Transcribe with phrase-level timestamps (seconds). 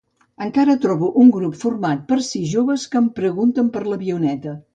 [0.43, 4.57] Encara trobo un grup format per sis joves que em pregunten per l'avioneta.